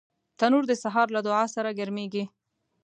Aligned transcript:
تنور 0.39 0.63
د 0.67 0.73
سهار 0.83 1.07
له 1.15 1.21
دعا 1.27 1.43
سره 1.55 1.69
ګرمېږي 1.79 2.23